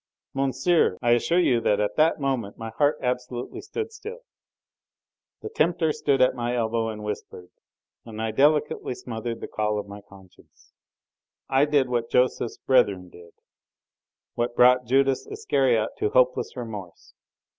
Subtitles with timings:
[0.33, 4.21] Monsieur, I assure you that at that moment my heart absolutely stood still.
[5.43, 7.49] The tempter stood at my elbow and whispered,
[8.03, 10.73] and I deliberately smothered the call of my conscience.
[11.49, 13.33] I did what Joseph's brethren did,
[14.33, 17.13] what brought Judas Iscariot to hopeless remorse.